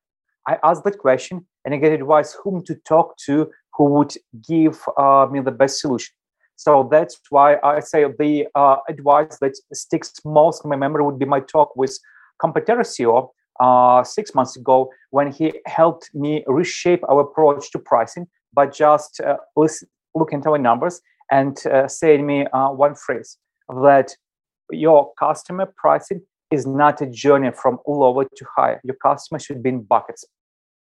I 0.46 0.58
ask 0.62 0.82
that 0.84 0.98
question 0.98 1.46
and 1.64 1.74
I 1.74 1.78
get 1.78 1.92
advice 1.92 2.36
whom 2.42 2.62
to 2.64 2.74
talk 2.86 3.16
to, 3.24 3.50
who 3.72 3.84
would 3.84 4.14
give 4.46 4.82
uh, 4.98 5.26
me 5.30 5.40
the 5.40 5.52
best 5.52 5.80
solution. 5.80 6.12
So 6.56 6.86
that's 6.90 7.18
why 7.30 7.56
I 7.64 7.80
say 7.80 8.04
the 8.18 8.46
uh, 8.54 8.76
advice 8.88 9.38
that 9.40 9.56
sticks 9.72 10.12
most 10.24 10.64
in 10.64 10.70
my 10.70 10.76
memory 10.76 11.02
would 11.02 11.18
be 11.18 11.24
my 11.24 11.40
talk 11.40 11.74
with 11.76 11.98
Competera 12.38 12.84
CEO 12.84 13.30
uh, 13.60 14.02
six 14.02 14.34
months 14.34 14.56
ago 14.56 14.90
when 15.10 15.30
he 15.32 15.52
helped 15.66 16.10
me 16.14 16.44
reshape 16.46 17.02
our 17.08 17.20
approach 17.20 17.70
to 17.72 17.78
pricing 17.78 18.26
by 18.52 18.66
just 18.66 19.20
uh, 19.20 19.36
listen, 19.56 19.88
looking 20.14 20.40
at 20.40 20.46
our 20.46 20.58
numbers 20.58 21.00
and 21.30 21.66
uh, 21.66 21.88
saying 21.88 22.26
me 22.26 22.46
uh, 22.46 22.68
one 22.68 22.94
phrase 22.94 23.38
that 23.82 24.14
your 24.70 25.12
customer 25.18 25.72
pricing 25.76 26.20
is 26.50 26.66
not 26.66 27.00
a 27.00 27.06
journey 27.06 27.50
from 27.50 27.78
lower 27.86 28.24
to 28.24 28.46
higher. 28.56 28.80
Your 28.84 28.96
customer 28.96 29.38
should 29.38 29.62
be 29.62 29.70
in 29.70 29.82
buckets. 29.82 30.24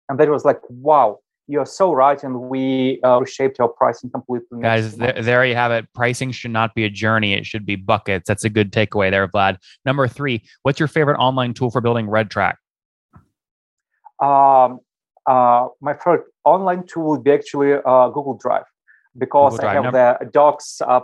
And 0.09 0.19
that 0.19 0.29
was 0.29 0.45
like, 0.45 0.61
wow, 0.69 1.21
you're 1.47 1.67
so 1.67 1.93
right. 1.93 2.23
And 2.23 2.41
we 2.41 3.01
uh, 3.05 3.21
reshaped 3.21 3.61
our 3.61 3.69
pricing 3.69 4.11
completely. 4.11 4.63
Guys, 4.63 4.97
there, 4.97 5.21
there 5.21 5.45
you 5.45 5.55
have 5.55 5.71
it. 5.73 5.87
Pricing 5.95 6.33
should 6.33 6.51
not 6.51 6.75
be 6.75 6.85
a 6.85 6.91
journey. 6.91 7.35
It 7.35 7.47
should 7.47 7.67
be 7.67 7.77
buckets. 7.77 8.27
That's 8.27 8.45
a 8.45 8.51
good 8.51 8.73
takeaway 8.73 9.11
there, 9.11 9.27
Vlad. 9.29 9.59
Number 9.85 10.09
three, 10.09 10.43
what's 10.63 10.79
your 10.79 10.89
favorite 10.89 11.19
online 11.19 11.55
tool 11.55 11.71
for 11.71 11.81
building 11.81 12.07
RedTrack? 12.07 12.55
Um, 14.23 14.81
uh, 15.27 15.69
my 15.81 15.95
favorite 15.95 16.25
online 16.45 16.87
tool 16.87 17.11
would 17.11 17.25
be 17.25 17.33
actually 17.33 17.75
uh, 17.75 18.09
Google 18.09 18.39
Drive 18.41 18.65
because 19.19 19.53
Google 19.53 19.59
Drive. 19.59 19.71
I 19.71 19.75
have 19.75 19.85
Number- 19.85 20.19
the 20.21 20.31
docs, 20.31 20.81
uh, 20.81 21.01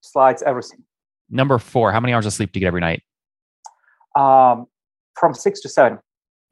slides, 0.00 0.42
everything. 0.42 0.84
Number 1.30 1.58
four, 1.58 1.90
how 1.92 2.00
many 2.00 2.12
hours 2.12 2.26
of 2.26 2.32
sleep 2.32 2.52
do 2.52 2.58
you 2.58 2.62
get 2.62 2.68
every 2.68 2.80
night? 2.80 3.02
Um, 4.14 4.66
from 5.18 5.34
six 5.34 5.60
to 5.62 5.68
seven. 5.68 5.98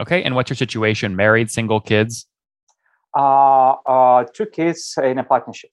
Okay. 0.00 0.22
And 0.22 0.34
what's 0.34 0.50
your 0.50 0.56
situation? 0.56 1.14
Married, 1.14 1.50
single, 1.50 1.80
kids? 1.80 2.26
Uh, 3.14 3.72
uh, 3.86 4.24
two 4.34 4.46
kids 4.46 4.94
in 5.02 5.18
a 5.18 5.24
partnership. 5.24 5.70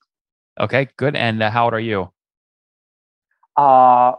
Okay, 0.58 0.88
good. 0.96 1.16
And 1.16 1.42
uh, 1.42 1.50
how 1.50 1.64
old 1.64 1.74
are 1.74 1.80
you? 1.80 2.10
Uh, 3.56 4.12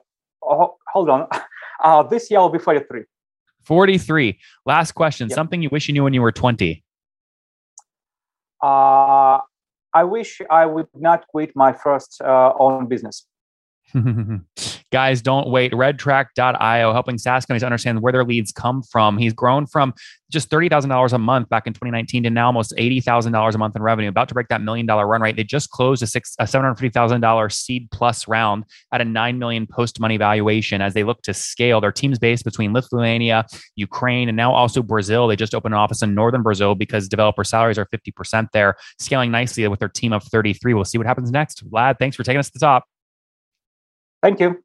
oh, 0.43 0.77
hold 0.93 1.09
on. 1.09 1.27
Uh, 1.83 2.03
this 2.03 2.29
year 2.29 2.39
I'll 2.39 2.47
be 2.47 2.59
43. 2.59 3.05
43. 3.63 4.37
Last 4.67 4.91
question. 4.91 5.29
Yep. 5.29 5.35
Something 5.35 5.63
you 5.63 5.69
wish 5.71 5.87
you 5.87 5.95
knew 5.95 6.03
when 6.03 6.13
you 6.13 6.21
were 6.21 6.31
20? 6.31 6.83
Uh, 8.61 9.39
I 9.93 10.03
wish 10.03 10.41
I 10.51 10.67
would 10.67 10.87
not 10.95 11.25
quit 11.27 11.55
my 11.55 11.73
first 11.73 12.21
uh, 12.21 12.53
own 12.59 12.87
business. 12.87 13.25
Guys, 14.91 15.21
don't 15.21 15.49
wait. 15.49 15.71
Redtrack.io, 15.71 16.93
helping 16.93 17.17
SaaS 17.17 17.45
companies 17.45 17.63
understand 17.63 18.01
where 18.01 18.11
their 18.11 18.25
leads 18.25 18.51
come 18.51 18.83
from. 18.83 19.17
He's 19.17 19.33
grown 19.33 19.65
from 19.65 19.93
just 20.29 20.49
$30,000 20.49 21.13
a 21.13 21.17
month 21.17 21.49
back 21.49 21.67
in 21.67 21.73
2019 21.73 22.23
to 22.23 22.29
now 22.29 22.47
almost 22.47 22.73
$80,000 22.77 23.53
a 23.53 23.57
month 23.57 23.75
in 23.75 23.81
revenue, 23.81 24.09
about 24.09 24.29
to 24.29 24.33
break 24.33 24.47
that 24.47 24.61
million 24.61 24.85
dollar 24.85 25.05
run 25.05 25.21
rate. 25.21 25.35
They 25.35 25.43
just 25.43 25.69
closed 25.69 26.01
a, 26.03 26.07
six, 26.07 26.35
a 26.39 26.43
$750,000 26.43 27.51
seed 27.51 27.89
plus 27.91 28.27
round 28.27 28.65
at 28.91 29.01
a 29.01 29.05
9 29.05 29.39
million 29.39 29.67
post 29.67 29.99
money 29.99 30.17
valuation 30.17 30.81
as 30.81 30.93
they 30.93 31.03
look 31.03 31.21
to 31.23 31.33
scale. 31.33 31.81
Their 31.81 31.91
team's 31.91 32.19
based 32.19 32.45
between 32.45 32.73
Lithuania, 32.73 33.45
Ukraine, 33.75 34.29
and 34.29 34.35
now 34.35 34.53
also 34.53 34.81
Brazil. 34.81 35.27
They 35.27 35.35
just 35.35 35.53
opened 35.53 35.73
an 35.73 35.79
office 35.79 36.01
in 36.01 36.15
northern 36.15 36.43
Brazil 36.43 36.75
because 36.75 37.07
developer 37.07 37.43
salaries 37.43 37.77
are 37.77 37.87
50% 37.87 38.47
there, 38.53 38.75
scaling 38.99 39.31
nicely 39.31 39.67
with 39.67 39.79
their 39.79 39.89
team 39.89 40.13
of 40.13 40.23
33. 40.23 40.73
We'll 40.73 40.85
see 40.85 40.97
what 40.97 41.07
happens 41.07 41.31
next. 41.31 41.69
Vlad, 41.69 41.99
thanks 41.99 42.15
for 42.15 42.23
taking 42.23 42.39
us 42.39 42.47
to 42.47 42.53
the 42.53 42.59
top. 42.59 42.85
Thank 44.21 44.39
you. 44.39 44.63